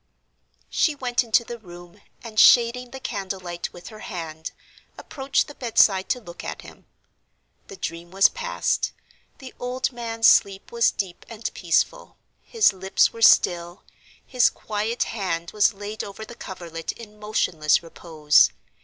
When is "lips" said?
12.73-13.13